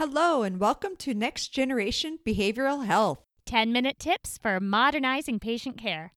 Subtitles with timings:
[0.00, 3.18] Hello, and welcome to Next Generation Behavioral Health.
[3.44, 6.14] 10 minute tips for modernizing patient care.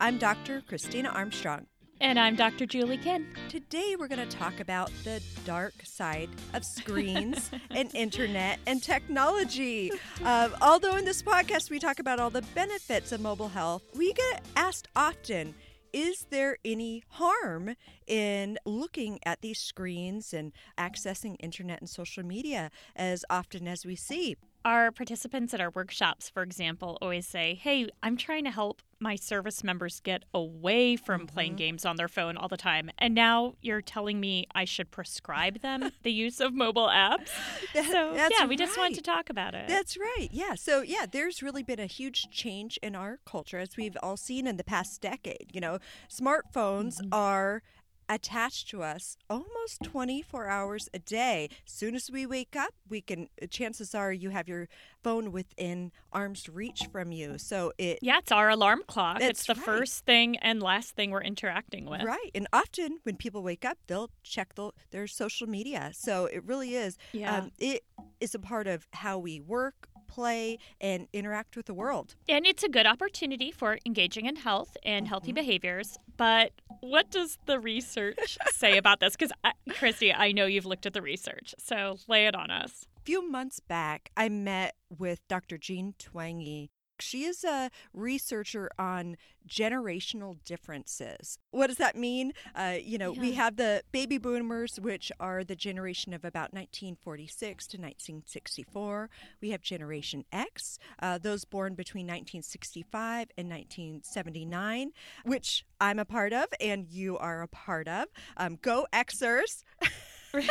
[0.00, 0.62] I'm Dr.
[0.62, 1.66] Christina Armstrong.
[2.00, 2.66] And I'm Dr.
[2.66, 3.28] Julie Kinn.
[3.48, 9.92] Today, we're going to talk about the dark side of screens and internet and technology.
[10.24, 14.12] Uh, although in this podcast, we talk about all the benefits of mobile health, we
[14.12, 15.54] get asked often
[15.92, 17.74] is there any harm
[18.06, 23.96] in looking at these screens and accessing internet and social media as often as we
[23.96, 24.36] see?
[24.64, 29.16] Our participants at our workshops, for example, always say, Hey, I'm trying to help my
[29.16, 31.34] service members get away from mm-hmm.
[31.34, 32.90] playing games on their phone all the time.
[32.98, 37.30] And now you're telling me I should prescribe them the use of mobile apps.
[37.74, 38.58] That, so, yeah, we right.
[38.58, 39.68] just want to talk about it.
[39.68, 40.28] That's right.
[40.32, 40.54] Yeah.
[40.54, 44.46] So, yeah, there's really been a huge change in our culture, as we've all seen
[44.46, 45.50] in the past decade.
[45.52, 45.78] You know,
[46.10, 47.12] smartphones mm-hmm.
[47.12, 47.62] are
[48.08, 51.48] attached to us almost 24 hours a day.
[51.66, 54.68] As soon as we wake up, we can chances are you have your
[55.02, 57.38] phone within arm's reach from you.
[57.38, 59.20] So it Yeah, it's our alarm clock.
[59.20, 59.64] It's the right.
[59.64, 62.02] first thing and last thing we're interacting with.
[62.02, 62.30] Right.
[62.34, 65.90] And often when people wake up, they'll check the, their social media.
[65.94, 67.36] So it really is yeah.
[67.38, 67.84] Um, it
[68.20, 72.16] is a part of how we work, play, and interact with the world.
[72.28, 75.10] And it's a good opportunity for engaging in health and mm-hmm.
[75.10, 75.98] healthy behaviors.
[76.16, 79.14] But what does the research say about this?
[79.14, 79.32] Because,
[79.78, 81.54] Christy, I know you've looked at the research.
[81.58, 82.86] So lay it on us.
[82.96, 85.58] A few months back, I met with Dr.
[85.58, 86.68] Jean Twenge
[87.00, 89.16] she is a researcher on
[89.48, 91.38] generational differences.
[91.50, 92.32] What does that mean?
[92.54, 93.20] Uh, you know, yeah.
[93.20, 99.10] we have the baby boomers, which are the generation of about 1946 to 1964.
[99.40, 104.92] We have Generation X, uh, those born between 1965 and 1979,
[105.24, 108.06] which I'm a part of and you are a part of.
[108.36, 109.64] Um, go Xers!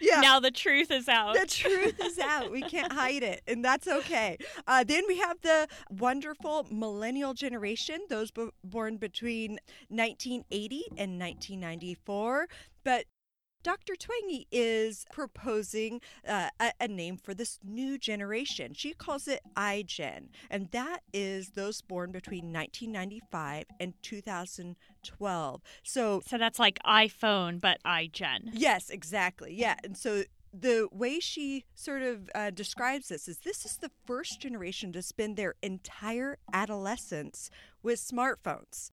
[0.00, 0.20] yeah.
[0.20, 1.34] Now the truth is out.
[1.34, 2.50] The truth is out.
[2.50, 4.38] We can't hide it, and that's okay.
[4.66, 12.48] Uh, then we have the wonderful millennial generation, those b- born between 1980 and 1994.
[12.84, 13.04] But
[13.62, 13.94] Dr.
[13.94, 18.72] Twenge is proposing uh, a, a, name for this new generation.
[18.74, 25.62] She calls it iGen, and that is those born between 1995 and 2012.
[25.82, 28.50] So, so that's like iPhone, but iGen.
[28.52, 29.54] Yes, exactly.
[29.54, 33.90] Yeah, and so the way she sort of uh, describes this is this is the
[34.06, 37.50] first generation to spend their entire adolescence
[37.82, 38.90] with smartphones.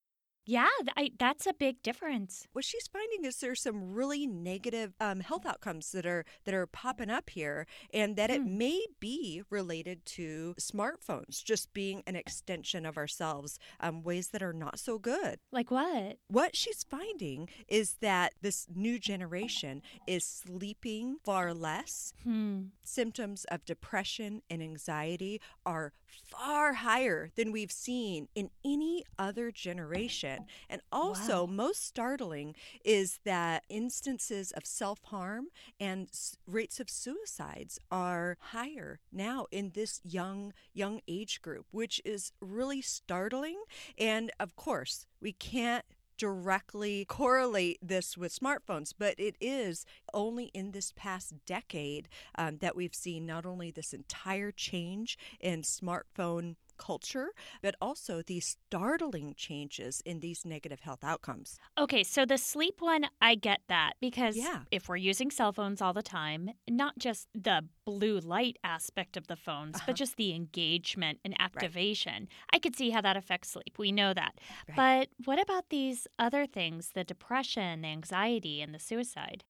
[0.47, 2.47] Yeah, I, that's a big difference.
[2.53, 6.65] What she's finding is there's some really negative um, health outcomes that are that are
[6.65, 8.57] popping up here, and that it hmm.
[8.57, 14.53] may be related to smartphones just being an extension of ourselves, um, ways that are
[14.53, 15.39] not so good.
[15.51, 16.17] Like what?
[16.29, 22.13] What she's finding is that this new generation is sleeping far less.
[22.23, 22.67] Hmm.
[22.83, 30.36] Symptoms of depression and anxiety are far higher than we've seen in any other generation.
[30.69, 31.51] And also, wow.
[31.51, 35.47] most startling is that instances of self harm
[35.79, 36.09] and
[36.45, 42.81] rates of suicides are higher now in this young young age group, which is really
[42.81, 43.61] startling.
[43.97, 45.85] And of course, we can't
[46.17, 52.75] directly correlate this with smartphones, but it is only in this past decade um, that
[52.75, 57.29] we've seen not only this entire change in smartphone culture,
[57.61, 61.57] but also these startling changes in these negative health outcomes.
[61.77, 64.61] Okay, so the sleep one, I get that because yeah.
[64.71, 69.27] if we're using cell phones all the time, not just the blue light aspect of
[69.27, 69.85] the phones, uh-huh.
[69.87, 72.29] but just the engagement and activation, right.
[72.53, 73.75] I could see how that affects sleep.
[73.77, 74.39] We know that.
[74.69, 75.07] Right.
[75.17, 79.43] But what about these other things, the depression, the anxiety, and the suicide?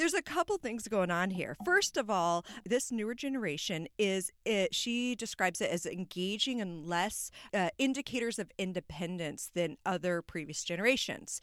[0.00, 1.58] There's a couple things going on here.
[1.62, 7.30] First of all, this newer generation is it, she describes it as engaging in less
[7.52, 11.42] uh, indicators of independence than other previous generations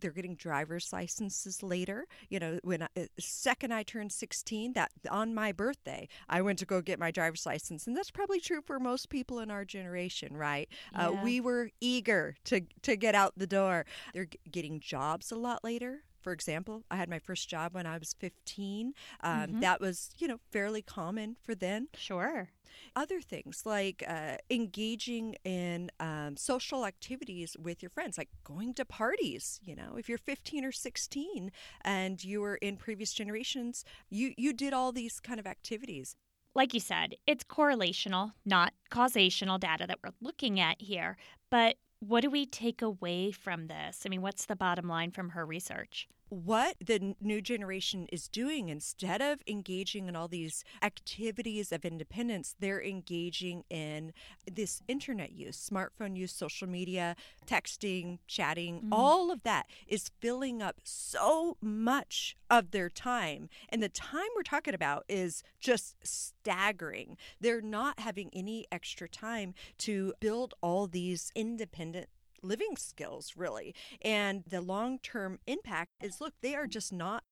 [0.00, 2.06] they're getting driver's licenses later.
[2.30, 6.58] You know, when I, uh, second I turned 16, that on my birthday, I went
[6.60, 9.66] to go get my driver's license, and that's probably true for most people in our
[9.66, 10.70] generation, right?
[10.98, 11.20] Uh, yeah.
[11.20, 13.84] Uh, we were eager to to get out the door.
[14.14, 17.86] They're g- getting jobs a lot later for example, I had my first job when
[17.86, 18.94] I was 15.
[19.20, 19.60] Um, mm-hmm.
[19.60, 21.88] That was, you know, fairly common for then.
[21.94, 22.48] Sure.
[22.96, 28.86] Other things like uh, engaging in um, social activities with your friends, like going to
[28.86, 29.60] parties.
[29.62, 34.54] You know, if you're 15 or 16 and you were in previous generations, you, you
[34.54, 36.16] did all these kind of activities
[36.56, 41.16] like you said, it's correlational, not causational data that we're looking at here.
[41.50, 41.76] But
[42.08, 44.02] what do we take away from this?
[44.04, 46.08] I mean, what's the bottom line from her research?
[46.34, 52.56] What the new generation is doing, instead of engaging in all these activities of independence,
[52.58, 54.12] they're engaging in
[54.50, 57.14] this internet use, smartphone use, social media,
[57.46, 58.92] texting, chatting, mm-hmm.
[58.92, 63.48] all of that is filling up so much of their time.
[63.68, 67.16] And the time we're talking about is just staggering.
[67.40, 72.08] They're not having any extra time to build all these independent
[72.44, 73.74] living skills, really.
[74.02, 77.24] And the long term impact is look, they are just not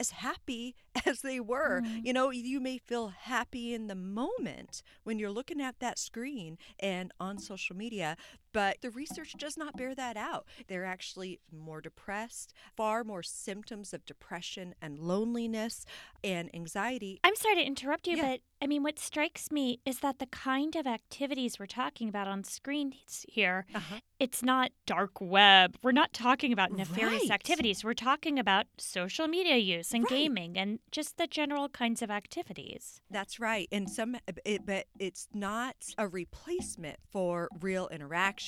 [0.00, 0.74] as happy
[1.06, 1.82] as they were.
[1.82, 2.06] Mm.
[2.06, 6.56] You know, you may feel happy in the moment when you're looking at that screen
[6.80, 8.16] and on social media,
[8.52, 10.46] but the research does not bear that out.
[10.68, 15.84] They're actually more depressed, far more symptoms of depression and loneliness
[16.22, 17.20] and anxiety.
[17.24, 18.30] I'm sorry to interrupt you, yeah.
[18.30, 22.28] but I mean, what strikes me is that the kind of activities we're talking about
[22.28, 22.92] on screen
[23.26, 24.00] here, uh-huh.
[24.18, 25.76] it's not dark web.
[25.82, 27.30] We're not talking about nefarious right.
[27.30, 27.82] activities.
[27.82, 30.10] We're talking about social media use and right.
[30.10, 33.00] gaming and just the general kinds of activities.
[33.10, 33.66] That's right.
[33.72, 38.39] And some, it, but it's not a replacement for real interaction.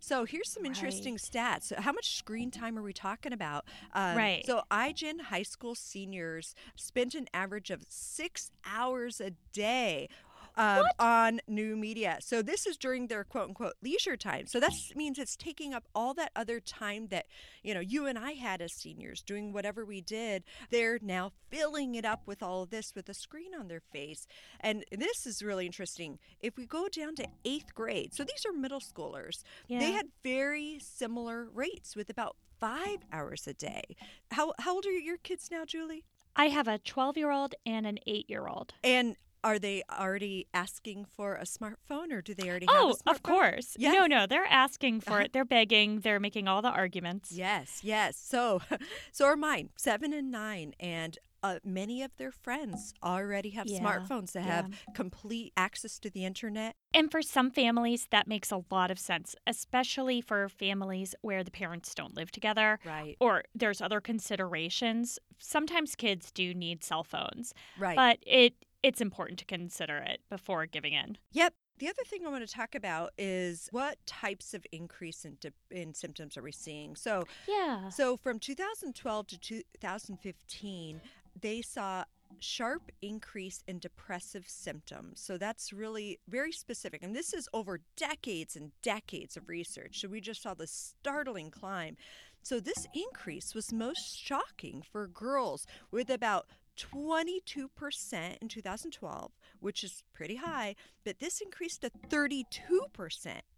[0.00, 1.20] So here's some interesting right.
[1.20, 1.72] stats.
[1.74, 3.64] How much screen time are we talking about?
[3.94, 4.44] Um, right.
[4.46, 10.08] So iGen high school seniors spent an average of six hours a day
[10.56, 12.18] um, on new media.
[12.20, 14.46] So this is during their quote unquote leisure time.
[14.46, 17.26] So that means it's taking up all that other time that
[17.62, 20.44] you know you and I had as seniors doing whatever we did.
[20.70, 24.26] They're now filling it up with all of this with a screen on their face.
[24.60, 26.18] And this is really interesting.
[26.40, 29.80] If we go down to eighth grade, so these are middle schoolers, yeah.
[29.80, 33.96] they had very similar rates with about five hours a day.
[34.30, 36.04] How how old are your kids now, Julie?
[36.38, 38.74] I have a 12 year old and an 8 year old.
[38.84, 39.16] And
[39.46, 43.14] are they already asking for a smartphone or do they already have oh, a smartphone?
[43.14, 43.76] of course.
[43.78, 43.94] Yes.
[43.94, 45.20] No, no, they're asking for uh-huh.
[45.20, 45.32] it.
[45.32, 46.00] They're begging.
[46.00, 47.30] They're making all the arguments.
[47.30, 48.16] Yes, yes.
[48.18, 48.60] So,
[49.12, 50.74] so are mine, seven and nine.
[50.80, 54.56] And uh, many of their friends already have yeah, smartphones that yeah.
[54.56, 56.74] have complete access to the internet.
[56.92, 61.52] And for some families, that makes a lot of sense, especially for families where the
[61.52, 62.80] parents don't live together.
[62.84, 63.16] Right.
[63.20, 65.20] Or there's other considerations.
[65.38, 67.54] Sometimes kids do need cell phones.
[67.78, 67.94] Right.
[67.94, 68.54] But it
[68.86, 71.18] it's important to consider it before giving in.
[71.32, 71.54] Yep.
[71.78, 75.36] The other thing I want to talk about is what types of increase in,
[75.72, 76.94] in symptoms are we seeing?
[76.94, 77.88] So, yeah.
[77.88, 81.00] So from 2012 to 2015,
[81.38, 82.04] they saw
[82.38, 85.20] sharp increase in depressive symptoms.
[85.20, 87.02] So that's really very specific.
[87.02, 90.00] And this is over decades and decades of research.
[90.00, 91.96] So we just saw the startling climb.
[92.42, 100.02] So this increase was most shocking for girls with about 22% in 2012, which is
[100.12, 100.74] pretty high,
[101.04, 102.44] but this increased to 32%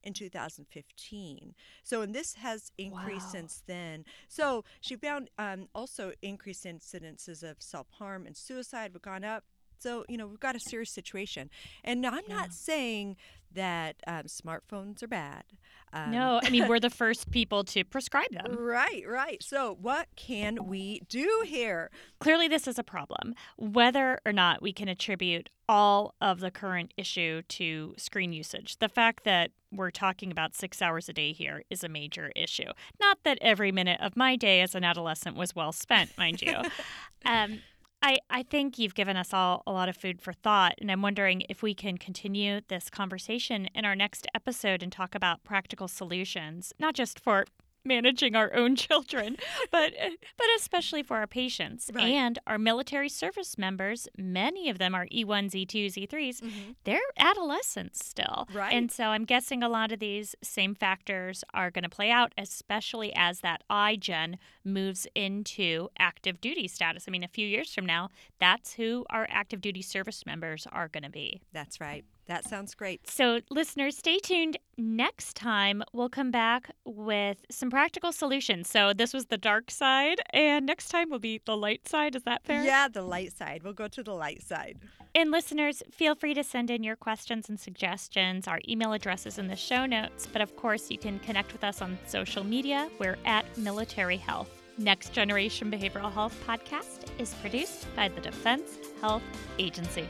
[0.03, 1.55] in 2015.
[1.83, 3.33] So, and this has increased wow.
[3.33, 4.05] since then.
[4.29, 9.45] So, she found um, also increased incidences of self harm and suicide have gone up.
[9.79, 11.51] So, you know, we've got a serious situation.
[11.85, 12.37] And I'm yeah.
[12.37, 13.17] not saying
[13.55, 15.45] that um, smartphones are bad.
[15.93, 18.57] Um, no, I mean, we're the first people to prescribe them.
[18.59, 19.43] Right, right.
[19.43, 21.91] So, what can we do here?
[22.21, 23.35] Clearly, this is a problem.
[23.57, 28.89] Whether or not we can attribute all of the current issue to screen usage, the
[28.89, 32.71] fact that we're talking about six hours a day here is a major issue.
[33.01, 36.55] Not that every minute of my day as an adolescent was well spent, mind you.
[37.25, 37.61] um,
[38.01, 41.03] I, I think you've given us all a lot of food for thought, and I'm
[41.03, 45.89] wondering if we can continue this conversation in our next episode and talk about practical
[45.89, 47.45] solutions, not just for
[47.85, 49.37] managing our own children,
[49.71, 49.93] but
[50.37, 52.05] but especially for our patients right.
[52.05, 54.09] and our military service members.
[54.17, 56.41] Many of them are E1s, E2s, E3s.
[56.41, 56.73] Mm-hmm.
[56.85, 58.73] They're adolescents still, right?
[58.73, 62.33] And so I'm guessing a lot of these same factors are going to play out,
[62.37, 67.05] especially as that iGen moves into active duty status.
[67.09, 70.89] I mean, a few years from now, that's who our active duty service members are
[70.89, 71.41] going to be.
[71.53, 72.05] That's right.
[72.29, 73.09] That sounds great.
[73.09, 74.59] So, listeners, stay tuned.
[74.77, 78.69] Next time, we'll come back with some practical solutions.
[78.69, 82.15] So, this was the dark side, and next time will be the light side.
[82.15, 82.63] Is that fair?
[82.63, 83.63] Yeah, the light side.
[83.65, 84.77] We'll go to the light side.
[85.15, 88.47] And, listeners, feel free to send in your questions and suggestions.
[88.47, 90.29] Our email address is in the show notes.
[90.31, 92.91] But, of course, you can connect with us on social media.
[92.99, 94.51] We're at Military Health.
[94.77, 99.25] Next Generation Behavioral Health podcast is produced by the Defense Health
[99.59, 100.07] Agency.